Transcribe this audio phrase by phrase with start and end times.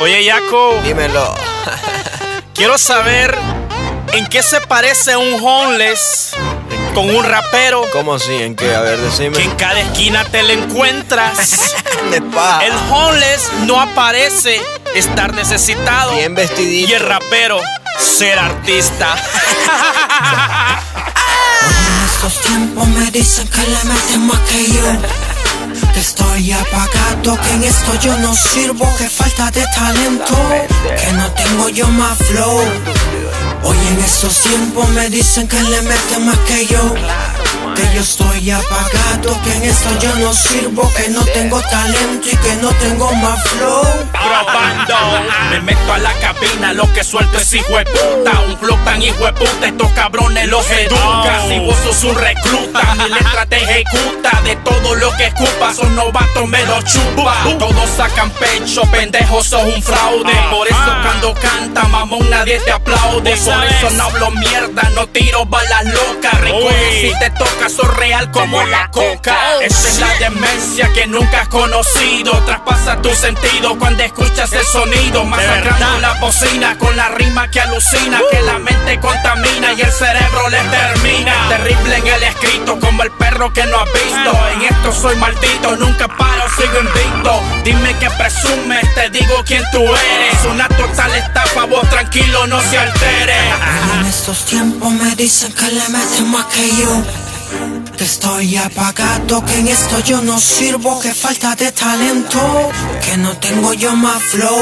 [0.00, 1.34] Oye, Yaco, Dímelo.
[2.54, 3.36] quiero saber
[4.12, 6.32] en qué se parece un homeless
[6.94, 8.34] con un rapero ¿Cómo así?
[8.42, 8.74] ¿En qué?
[8.74, 9.42] A ver, que decime.
[9.42, 11.74] en cada esquina te lo encuentras.
[12.10, 12.64] De paja.
[12.64, 14.60] El homeless no aparece
[14.94, 16.90] estar necesitado Bien vestidito.
[16.90, 17.60] y el rapero
[17.98, 19.14] ser artista.
[21.66, 25.92] En estos tiempos me dicen que le meten más que yo.
[25.92, 30.36] Que estoy apagado, que en esto yo no sirvo, que falta de talento,
[30.84, 32.60] que no tengo yo más flow.
[33.62, 36.94] Hoy en estos tiempos me dicen que le meten más que yo.
[37.90, 42.36] Que yo estoy apagado, que en esto yo no sirvo, que no tengo talento y
[42.36, 43.82] que no tengo más flow.
[44.12, 44.94] Grabando,
[45.50, 48.40] me meto a la cabina, lo que suelto es hijo de puta.
[48.46, 51.42] Un flow tan hijo de puta, estos cabrones los educa.
[51.48, 54.40] Si vos sos un recluta, mi letra te ejecuta.
[54.44, 57.36] De todo lo que escupas, son novatos, me lo chupa.
[57.58, 60.32] Todos sacan pecho, pendejos, sos un fraude.
[60.50, 63.36] Por eso cuando canta, mamón, nadie te aplaude.
[63.36, 66.40] Por eso no hablo mierda, no tiro balas locas.
[66.40, 69.36] Recuerda si te toca, real como la coca.
[69.60, 72.32] Esta es la demencia que nunca has conocido.
[72.44, 75.24] Traspasa tu sentido cuando escuchas el sonido.
[75.24, 78.20] Masacrando la bocina con la rima que alucina.
[78.30, 81.48] Que la mente contamina y el cerebro le termina.
[81.48, 84.46] Terrible en el escrito, como el perro que no has visto.
[84.54, 87.42] En esto soy maldito, nunca paro, sigo invicto.
[87.64, 90.44] Dime que presumes, te digo quién tú eres.
[90.50, 93.36] Una total estafa, vos tranquilo, no se altere.
[94.00, 97.19] En estos tiempos me dicen que le meten más que yo.
[98.00, 102.70] Que estoy apagado, que en esto yo no sirvo, que falta de talento,
[103.04, 104.58] que no tengo yo más flow.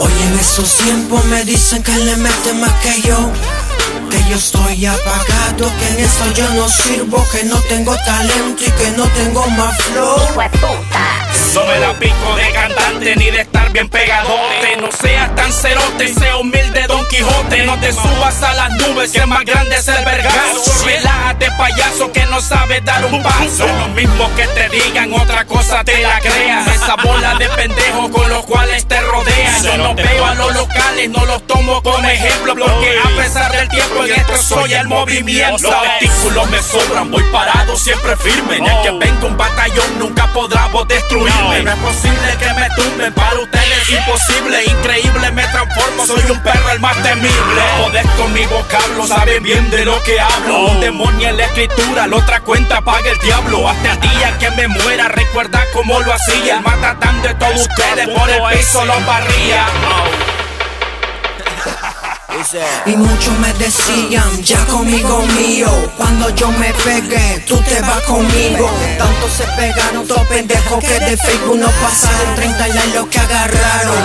[0.00, 3.30] Hoy en estos tiempos me dicen que le meten más que yo.
[4.10, 8.70] Que yo estoy apagado, que en esto yo no sirvo, que no tengo talento y
[8.82, 10.18] que no tengo más flow.
[11.54, 14.76] No me la pico de cantante ni de estar bien pegadote.
[14.80, 17.64] No seas tan cerote, sea humilde Don Quijote.
[17.64, 20.84] No te subas a las nubes, que más grande es el vergazo.
[20.84, 23.66] Relájate, payaso, que no sabes dar un paso.
[23.66, 26.66] Lo mismo que te digan, otra cosa te la creas.
[26.68, 29.62] Esa bola de pendejos con los cuales te rodean.
[29.62, 32.54] Yo no veo a los locales, no los tomo como ejemplo.
[32.54, 35.70] Porque a pesar del tiempo, en esto soy el movimiento.
[35.70, 38.56] Los testículos me sobran, voy parado, siempre firme.
[38.56, 41.62] El que venga un batallón nunca podrá vos destruirme.
[41.62, 44.64] No es posible que me tumben, para ustedes es imposible.
[44.64, 47.62] Increíble, me transformo, soy un perro el más temible.
[47.82, 50.66] Podés con mi vocablo, saben bien de lo que hablo.
[50.66, 53.68] Un demonio en la escritura, la otra cuenta paga el diablo.
[53.68, 56.60] Hasta el día que me muera, recuerda cómo lo hacía.
[56.60, 59.66] Matatán de todos ustedes, por el piso los barría.
[62.86, 68.70] Y muchos me decían, ya conmigo mío Cuando yo me pegué, tú te vas conmigo
[68.98, 73.96] Tanto se pegaron, dos pendejos que de Facebook no pasaron 30 likes lo que agarraron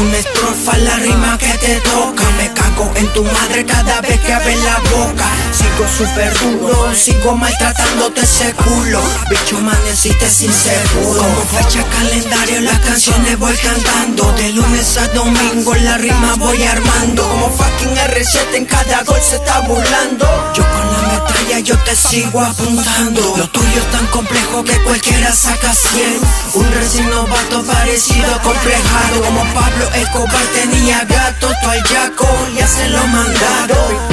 [0.00, 2.24] una estrofa, la rima que te toca.
[2.38, 5.26] Me cago en tu madre cada vez que abres la boca.
[5.52, 9.00] Sigo súper duro, sigo maltratándote ese culo.
[9.28, 11.22] Bicho amaneciste sin seguro.
[11.22, 14.32] Como fecha calendario las canciones voy cantando.
[14.32, 17.28] De lunes a domingo la rima voy armando.
[17.28, 20.26] Como fucking R7 en cada gol se está burlando.
[20.54, 23.34] Yo con la metralla yo te sigo apuntando.
[23.36, 26.20] Lo tuyo es tan complejo que cualquiera saca 100
[26.54, 32.26] Un recién novato parecido complejado Como Pablo Escobar tenía gato Tú al yaco
[32.56, 34.10] ya se lo mandaron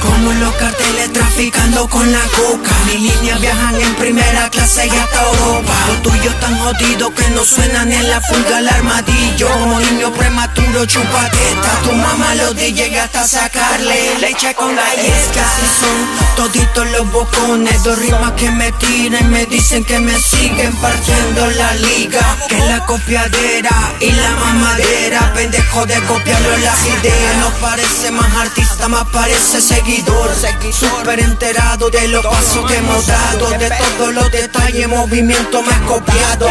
[0.00, 2.70] como los carteles traficando con la coca.
[2.86, 5.74] Mi líneas viajan en primera clase y hasta Europa.
[5.88, 9.48] Los tuyos tan jodidos que no suenan en la funda el armadillo.
[9.48, 16.36] Como niño prematuro chupateta Tu mamá los DJ hasta sacarle leche con galletas Así son
[16.36, 17.82] toditos los bocones.
[17.82, 22.36] Dos rimas que me tiran me dicen que me siguen partiendo la liga.
[22.48, 25.32] Que la copiadera y la mamadera.
[25.34, 27.36] Pendejo de copiarlo las ideas.
[27.40, 30.30] No parece más artista, más parece seguidor.
[30.72, 33.50] Súper enterado de los pasos que hemos dado.
[33.50, 36.48] De todos los detalles, movimiento me has copiado.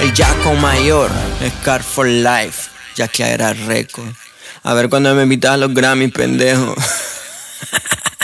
[0.00, 1.10] El Jaco Mayor,
[1.60, 4.08] Scar for Life, ya que era récord.
[4.66, 6.74] A ver cuando me invitas a los Grammy, pendejo.